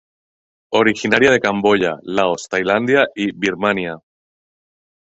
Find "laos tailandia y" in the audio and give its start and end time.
2.01-3.31